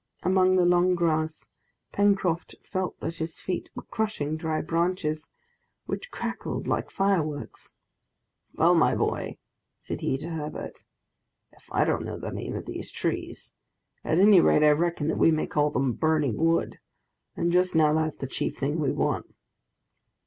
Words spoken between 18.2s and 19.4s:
chief thing we want."